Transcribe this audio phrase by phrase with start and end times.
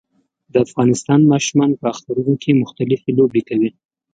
[0.51, 3.69] د افغانستان ماشومان په اخترونو کې مختلفي لوبې کوي